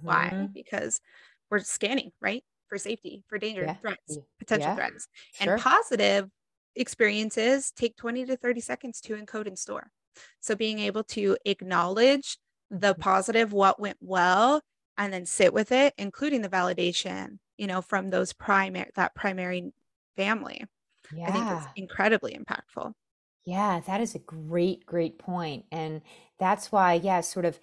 [0.03, 0.31] Why?
[0.33, 0.53] Mhm.
[0.53, 1.01] Because
[1.51, 2.45] we're scanning, right?
[2.69, 3.75] For safety, for danger, Yeah.
[3.75, 4.75] threats, potential yeah.
[4.77, 5.09] threats.
[5.35, 5.55] Sure.
[5.55, 6.31] And positive
[6.75, 9.91] experiences take 20 to 30 seconds to encode and store.
[10.41, 12.39] So being able to acknowledge
[12.71, 13.01] the Mm-hmm.
[13.03, 14.63] positive, what went well,
[14.97, 19.73] and then sit with it, including the validation, you know, from those primary that primary
[20.17, 20.65] family,
[21.23, 22.93] I think is incredibly impactful.
[23.45, 25.67] Yeah, that is a great, great point.
[25.73, 26.03] And
[26.39, 27.59] that's why, yeah, sort of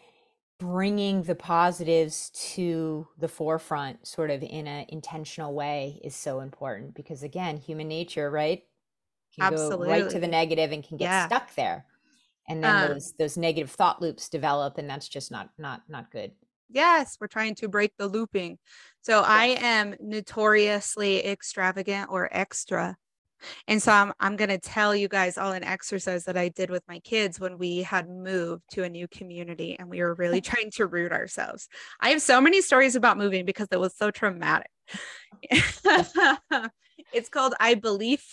[0.60, 6.96] bringing the positives to the forefront, sort of in an intentional way, is so important
[6.96, 8.64] because, again, human nature, right?
[9.36, 11.16] Can go right to the negative and can get Yeah.
[11.16, 11.88] stuck there.
[12.50, 16.12] And then Um, those those negative thought loops develop, and that's just not not not
[16.12, 16.36] good.
[16.70, 18.60] Yes, we're trying to break the looping.
[19.02, 22.98] So I am notoriously extravagant or extra.
[23.68, 26.70] And so I'm, I'm going to tell you guys all an exercise that I did
[26.70, 30.42] with my kids when we had moved to a new community and we were really
[30.42, 31.68] trying to root ourselves.
[32.00, 34.70] I have so many stories about moving because it was so traumatic.
[37.14, 38.24] it's called I Believe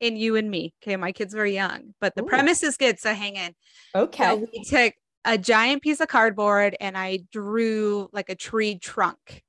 [0.00, 0.74] in You and Me.
[0.82, 0.96] Okay.
[0.96, 2.26] My kids were young, but the Ooh.
[2.26, 2.98] premise is good.
[2.98, 3.54] So hang in.
[3.94, 4.36] So Okay.
[4.52, 9.42] we took a giant piece of cardboard and I drew like a tree trunk.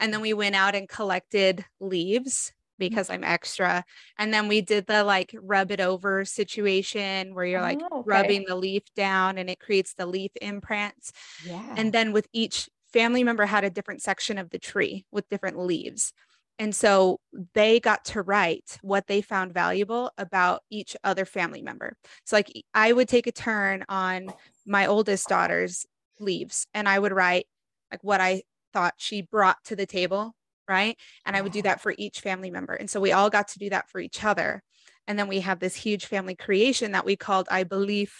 [0.00, 3.84] And then we went out and collected leaves because I'm extra.
[4.18, 8.04] And then we did the like rub it over situation where you're like Oh, okay.
[8.06, 11.12] rubbing the leaf down and it creates the leaf imprints.
[11.44, 11.74] Yeah.
[11.76, 15.58] And then with each family member had a different section of the tree with different
[15.58, 16.12] leaves.
[16.58, 17.18] And so
[17.54, 21.96] they got to write what they found valuable about each other family member.
[22.24, 24.32] So, like, I would take a turn on
[24.64, 25.84] my oldest daughter's
[26.20, 27.46] leaves and I would write
[27.90, 30.34] like what I thought she brought to the table.
[30.68, 30.98] Right.
[31.26, 32.72] And I would do that for each family member.
[32.74, 34.62] And so we all got to do that for each other.
[35.06, 38.14] And then we have this huge family creation that we called I Believe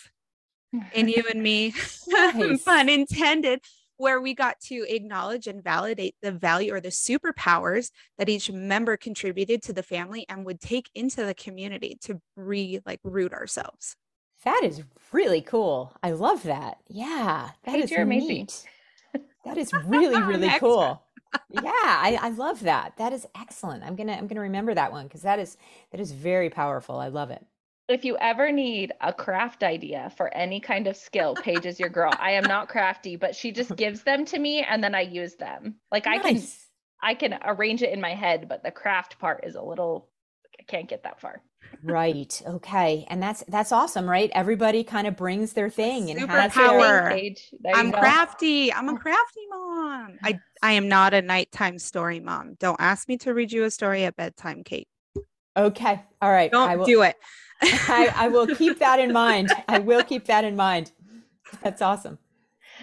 [0.92, 1.72] in you and me,
[2.08, 2.62] Nice.
[2.64, 3.60] pun intended,
[3.96, 8.96] where we got to acknowledge and validate the value or the superpowers that each member
[8.96, 13.96] contributed to the family and would take into the community to re like root ourselves.
[14.44, 15.94] That is really cool.
[16.02, 16.78] I love that.
[16.88, 18.28] Yeah, that Paige, is you're amazing.
[18.28, 18.64] neat.
[19.44, 20.58] That is really, really extra.
[20.68, 21.03] cool.
[21.50, 22.94] Yeah, I, I love that.
[22.96, 23.84] That is excellent.
[23.84, 25.56] I'm gonna I'm gonna remember that one because that is
[25.92, 26.98] that is very powerful.
[26.98, 27.44] I love it.
[27.88, 31.90] If you ever need a craft idea for any kind of skill, Paige is your
[31.90, 32.12] girl.
[32.18, 35.34] I am not crafty, but she just gives them to me and then I use
[35.34, 35.76] them.
[35.92, 36.42] Like I can
[37.02, 40.08] I can arrange it in my head, but the craft part is a little
[40.58, 41.42] I can't get that far.
[41.82, 42.40] Right.
[42.46, 43.06] Okay.
[43.08, 44.30] And that's that's awesome, right?
[44.34, 47.10] Everybody kind of brings their thing and has That's your their Superpower.
[47.10, 47.50] Paige.
[47.60, 47.98] There you I'm go.
[47.98, 48.72] crafty.
[48.72, 50.18] I'm a crafty mom.
[50.22, 52.54] I I am not a nighttime story mom.
[52.58, 54.88] Don't ask me to read you a story at bedtime, Kate.
[55.56, 56.02] Okay.
[56.22, 56.50] All right.
[56.50, 57.16] Don't I will do it.
[57.62, 59.52] I, I will keep that in mind.
[59.68, 60.92] I will keep that in mind.
[61.62, 62.18] That's awesome.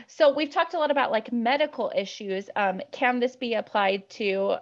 [0.07, 2.49] So we've talked a lot about like medical issues.
[2.55, 4.55] Um, can this be applied to,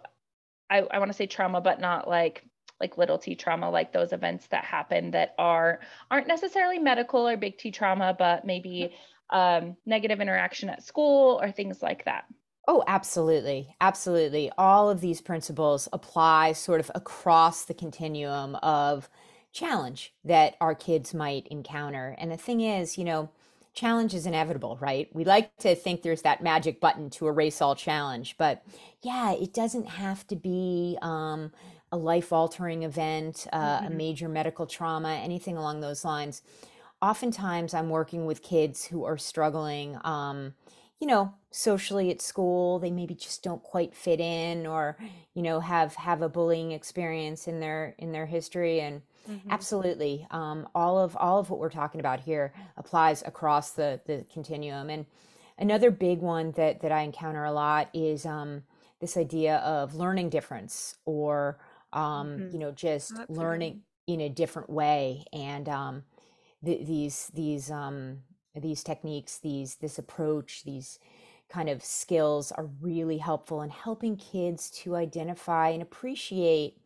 [0.70, 2.44] I, I want to say trauma, but not like
[2.80, 7.38] like little t trauma, like those events that happen that are aren't necessarily medical or
[7.38, 8.94] big T trauma, but maybe
[9.30, 12.26] um, negative interaction at school or things like that.
[12.68, 13.76] Oh, absolutely.
[13.82, 14.52] Absolutely.
[14.58, 19.10] All of these principles apply sort of across the continuum of
[19.52, 22.16] challenge that our kids might encounter.
[22.20, 23.30] And the thing is, you know,
[23.74, 25.10] challenge is inevitable, right?
[25.14, 28.64] We like to think there's that magic button to erase all challenge, but
[29.02, 31.52] yeah, it doesn't have to be um,
[31.92, 33.92] a life altering event, uh, a Mhm.
[33.92, 36.42] major medical trauma, anything along those lines.
[37.02, 39.98] Oftentimes, I'm working with kids who are struggling.
[40.04, 40.54] Um,
[41.00, 44.98] you know socially at school they maybe just don't quite fit in or
[45.34, 49.50] you know have have a bullying experience in their in their history and Mhm.
[49.50, 54.26] absolutely um, all of all of what we're talking about here applies across the the
[54.32, 55.06] continuum and
[55.58, 58.64] another big one that that i encounter a lot is um,
[59.00, 61.58] this idea of learning difference or
[61.94, 62.50] um, Mhm.
[62.50, 66.04] you know just That's learning in a different way and um,
[66.64, 68.20] th- these these um,
[68.56, 71.00] these techniques these this approach these
[71.50, 76.78] kind of skills are really helpful in helping kids to identify and appreciate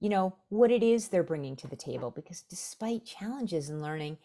[0.00, 4.18] you know what it is they're bringing to the table because despite challenges in learning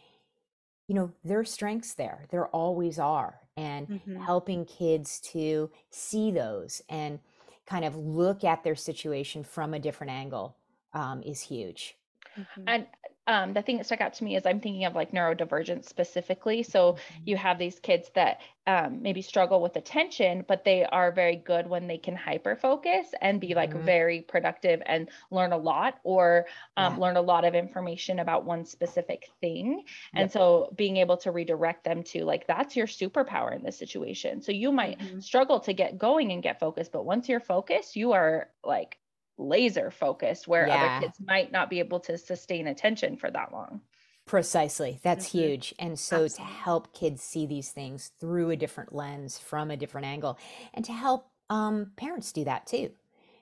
[0.88, 4.28] you know there are strengths there there always are and Mhm.
[4.28, 7.20] helping kids to see those and
[7.68, 10.58] kind of look at their situation from a different angle
[10.94, 11.96] um, is huge
[12.38, 12.64] Mhm.
[12.68, 12.88] And
[13.28, 16.64] um, the thing that stuck out to me is I'm thinking of like neurodivergence specifically.
[16.64, 17.26] So Mm-hmm.
[17.26, 21.68] you have these kids that um, maybe struggle with attention, but they are very good
[21.68, 23.86] when they can hyper focus and be like Mhm.
[23.86, 26.48] very productive and learn a lot or
[26.78, 27.00] um, Yeah.
[27.00, 29.84] learn a lot of information about one specific thing.
[30.16, 30.32] And Yep.
[30.32, 34.42] so being able to redirect them to like, that's your superpower in this situation.
[34.42, 35.20] So you might Mhm.
[35.20, 39.00] struggle to get going and get focused, but once you're focused, you are like
[39.38, 40.72] laser focused where Yeah.
[40.72, 43.82] other kids might not be able to sustain attention for that long.
[44.26, 45.00] Precisely.
[45.04, 45.32] That's Mhm.
[45.32, 45.74] huge.
[45.80, 50.06] And so to help kids see these things through a different lens, from a different
[50.06, 50.38] angle,
[50.74, 52.94] and to help um, parents do that too.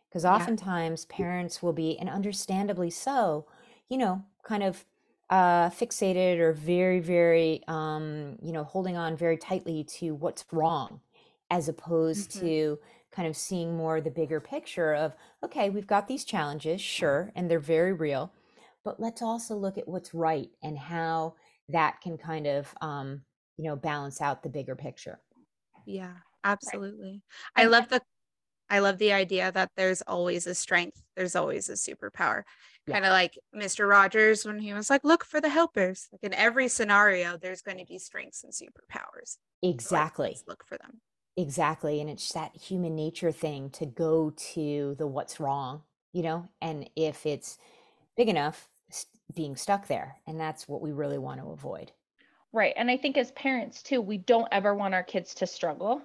[0.07, 0.49] Because Yeah.
[0.49, 3.47] oftentimes parents will be, and understandably so,
[3.89, 4.85] you know, kind of
[5.31, 11.01] uh, fixated or very, very, um, you know, holding on very tightly to what's wrong,
[11.49, 12.39] as opposed Mhm.
[12.39, 12.79] to
[13.15, 15.13] kind of seeing more the bigger picture of,
[15.43, 18.31] okay, we've got these challenges, sure, and they're very real
[18.85, 21.33] but let's also look at what's right and how
[21.67, 23.23] that can kind of um,
[23.57, 25.19] you know balance out the bigger picture
[25.85, 26.13] Yeah,
[26.43, 27.23] absolutely.
[27.55, 28.01] I love the
[28.69, 31.01] I love the idea that there's always a strength.
[31.15, 32.43] There's always a superpower.
[32.87, 32.95] Yeah.
[32.95, 33.87] Kind of like Mr.
[33.87, 36.07] Rogers when he was like, look for the helpers.
[36.11, 39.37] Like in every scenario, there's going to be strengths and superpowers.
[39.61, 41.01] So, exactly let's look for them.
[41.37, 45.83] Exactly and it's that human nature thing to go to the what's wrong
[46.13, 47.57] you know and if it's
[48.17, 48.69] big enough
[49.33, 51.91] being stuck there and that's what we really want to avoid
[52.51, 52.73] Right.
[52.75, 56.01] And I think as parents too, we don't ever want our kids to struggle.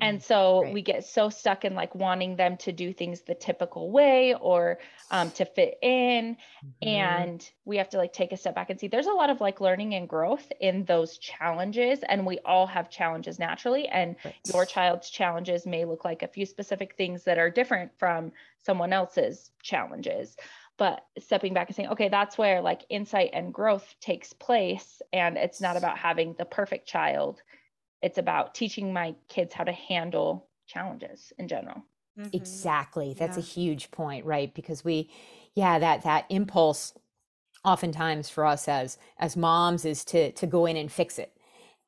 [0.00, 0.72] And Mm, so right.
[0.72, 4.78] we get so stuck in like wanting them to do things the typical way or
[5.10, 6.36] um, to fit in.
[6.62, 6.82] Mhm.
[6.84, 9.40] And we have to like take a step back and see there's a lot of
[9.40, 12.02] like learning and growth in those challenges.
[12.02, 13.86] And we all have challenges naturally.
[13.88, 18.32] And your child's challenges may look like a few specific things that are different from
[18.58, 20.36] someone else's challenges
[20.78, 25.36] but stepping back and saying okay that's where like insight and growth takes place and
[25.36, 27.42] it's not about having the perfect child
[28.02, 31.82] it's about teaching my kids how to handle challenges in general
[32.18, 32.34] Mhm.
[32.34, 33.14] Exactly.
[33.14, 34.52] That's a huge point, right?
[34.54, 35.10] Because we,
[35.54, 36.94] yeah, that that impulse
[37.64, 41.36] oftentimes for us as as moms is to to go in and fix it.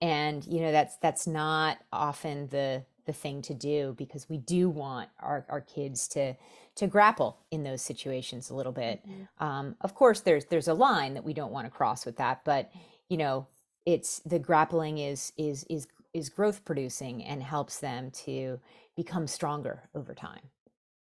[0.00, 4.70] And you know, that's that's not often the the thing to do because we do
[4.70, 6.34] want our our kids to
[6.76, 9.04] to grapple in those situations a little bit.
[9.06, 9.28] Mhm.
[9.38, 12.44] Um, of course, there's there's a line that we don't want to cross with that,
[12.44, 12.70] but
[13.08, 13.46] you know,
[13.86, 18.60] it's the grappling is is is is growth producing and helps them to
[18.96, 20.50] become stronger over time.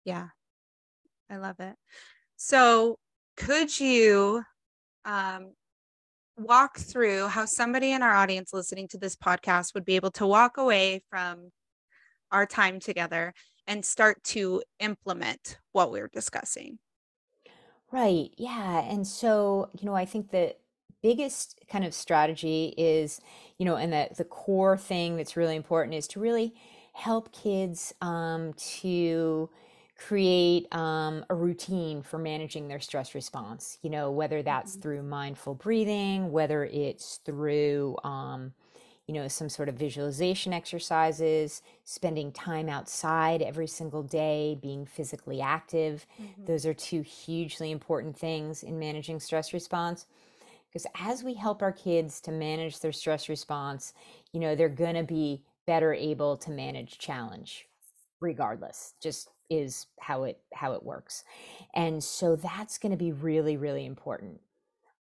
[0.06, 0.28] Yeah,
[1.30, 1.76] I love it.
[2.38, 2.98] So,
[3.36, 4.44] could you
[5.04, 5.54] um,
[6.38, 10.28] walk through how somebody in our audience listening to this podcast would be able to
[10.28, 11.50] walk away from
[12.32, 13.34] our time together
[13.68, 16.80] and start to implement what we're discussing?
[17.92, 18.30] Right.
[18.38, 18.82] Yeah.
[18.82, 20.56] And so, you know, I think the
[21.02, 23.22] biggest kind of strategy is,
[23.58, 26.54] you know, and the the core thing that's really important is to really
[26.94, 29.50] help kids um, to
[29.98, 33.78] create um, a routine for managing their stress response.
[33.82, 34.82] You know, whether that's Mhm.
[34.82, 38.54] through mindful breathing, whether it's through um,
[39.08, 45.42] you know, some sort of visualization exercises, spending time outside every single day, being physically
[45.42, 46.06] active.
[46.46, 50.06] Those are two hugely important things in managing stress response.
[50.72, 53.94] Because as we help our kids to manage their stress response,
[54.34, 57.66] you know, they're going to be better able to manage challenge
[58.22, 58.94] regardless.
[59.02, 61.24] Just is how it how it works.
[61.74, 64.40] And so that's going to be really really important.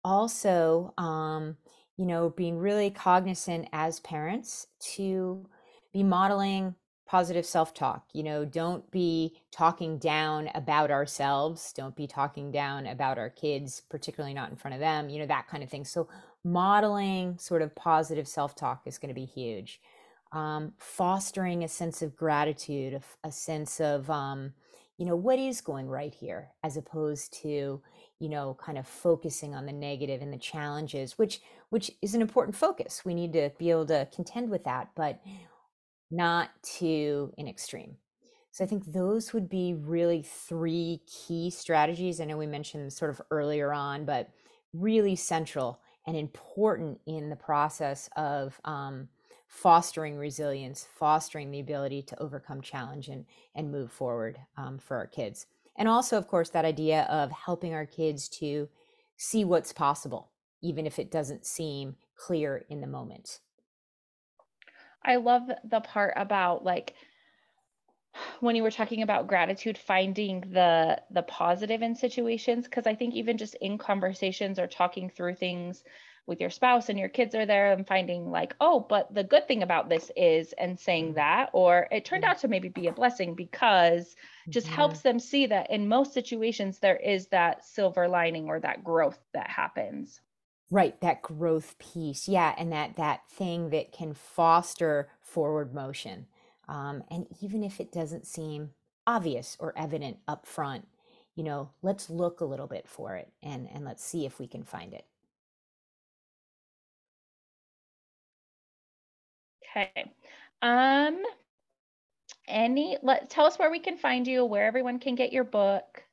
[0.05, 1.57] Also, um,
[1.97, 5.47] you know, being really cognizant as parents to
[5.93, 6.75] be modeling
[7.09, 8.05] positive self-talk.
[8.13, 13.83] You know, don't be talking down about ourselves, don't be talking down about our kids,
[13.89, 15.87] particularly not in front of them, you know, that kind of thing.
[15.87, 16.09] So
[16.45, 19.81] modeling sort of positive self-talk is going to be huge.
[20.33, 24.53] Um, fostering a sense of gratitude, a sense of, um,
[24.99, 27.81] you know, what is going right here, as opposed to,
[28.19, 31.41] you know, kind of focusing on the negative and the challenges, which
[31.71, 33.05] which is an important focus.
[33.05, 35.21] We need to be able to contend with that, but
[36.11, 37.97] not to an extreme.
[38.51, 42.21] So I think those would be really three key strategies.
[42.21, 44.31] I know we mentioned them sort of earlier on, but
[44.73, 49.09] really central and important in the process of um,
[49.47, 55.07] fostering resilience, fostering the ability to overcome challenge and, and move forward um, for our
[55.07, 55.47] kids.
[55.77, 58.69] And also, of course, that idea of helping our kids to
[59.17, 60.33] see what's possible,
[60.63, 63.41] even if it doesn't seem clear in the moment.
[65.05, 66.95] I love the part about like
[68.41, 73.15] when you were talking about gratitude finding the the positive in situations because i think
[73.15, 75.85] even just in conversations or talking through things
[76.27, 79.47] with your spouse and your kids are there and finding like oh but the good
[79.49, 81.15] thing about this is and saying mm-hmm.
[81.15, 82.31] that or it turned mm-hmm.
[82.31, 84.15] out to maybe be a blessing because
[84.49, 84.77] just mm-hmm.
[84.77, 89.19] helps them see that in most situations there is that silver lining or that growth
[89.33, 90.21] that happens
[90.71, 96.27] right that growth piece yeah and that that thing that can foster forward motion
[96.69, 98.71] um, and even if it doesn't seem
[99.07, 100.87] obvious or evident up front
[101.35, 104.47] you know let's look a little bit for it and and let's see if we
[104.47, 105.07] can find it
[109.77, 110.13] Okay.
[110.63, 111.23] Um
[112.49, 116.05] any let tell us where we can find you, where everyone can get your book.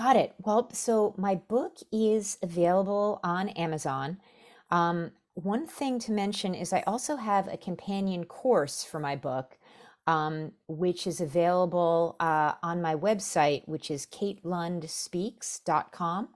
[0.00, 0.34] Got it.
[0.38, 4.16] Well, so my book is available on Amazon.
[4.70, 9.58] Um, one thing to mention is I also have a companion course for my book,
[10.06, 16.28] um, which is available uh, on my website, which is katelundspeaks.com.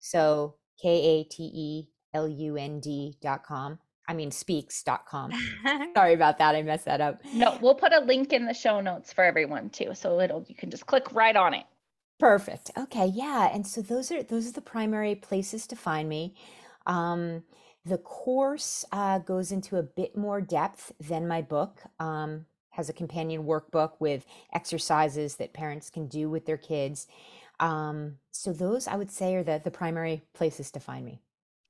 [0.00, 3.78] So K A T E L U N D.com.
[4.08, 5.30] I mean, speaks.com.
[5.94, 6.56] Sorry about that.
[6.56, 7.20] I messed that up.
[7.32, 9.94] No, we'll put a link in the show notes for everyone too.
[9.94, 11.66] So it'll, you can just click right on it.
[12.18, 12.70] Perfect.
[12.76, 13.06] Okay.
[13.06, 13.48] Yeah.
[13.52, 16.34] And so those are, those are the primary places to find me.
[16.86, 17.44] Um,
[17.84, 21.80] the course uh, goes into a bit more depth than my book.
[22.00, 27.06] Um, has a companion workbook with exercises that parents can do with their kids.
[27.60, 31.20] Um, so those I would say are the the primary places to find me.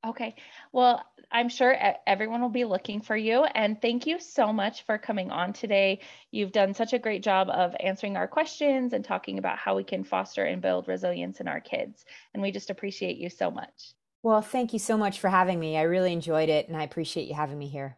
[0.07, 0.37] Okay.
[0.73, 1.77] Well, I'm sure
[2.07, 3.45] everyone will be looking for you.
[3.45, 6.01] And thank you so much for coming on today.
[6.31, 9.85] You've done such a great job of answering our questions and talking about how we
[9.85, 12.05] can foster and build resilience in our kids.
[12.33, 13.93] And we just appreciate you so much.
[14.23, 15.77] Well, thank you so much for having me.
[15.77, 17.97] I really enjoyed it and I appreciate you having me here.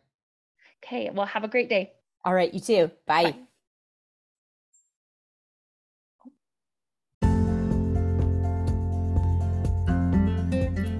[0.82, 1.10] Okay.
[1.10, 1.92] Well, have a great day.
[2.24, 2.52] All right.
[2.52, 2.90] You too.
[3.06, 3.32] Bye.
[3.32, 3.38] Bye.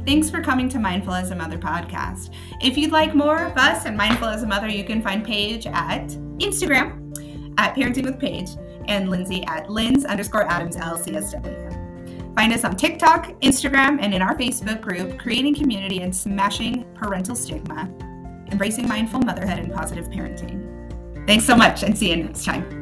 [0.06, 2.32] Thanks for coming to Mindful as a Mother podcast.
[2.60, 5.66] If you'd like more of us and Mindful as a Mother, you can find Paige
[5.66, 8.50] at Instagram at Parenting with Paige
[8.88, 12.34] and Lindsay at Linz underscore Adams LCSW.
[12.34, 17.36] Find us on TikTok, Instagram, and in our Facebook group, Creating Community and Smashing Parental
[17.36, 17.90] Stigma,
[18.50, 20.66] Embracing Mindful Motherhood and Positive Parenting.
[21.26, 22.79] Thanks so much and see you next time.